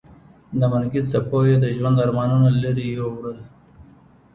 [0.59, 3.37] د مرګي څپو یې د ژوند ارمانونه لرې یوړل.